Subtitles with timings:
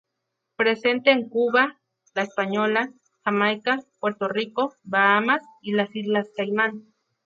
[0.55, 1.79] Presente en Cuba,
[2.15, 2.91] La Española,
[3.23, 6.91] Jamaica, Puerto Rico, Bahamas y las Islas Caimán.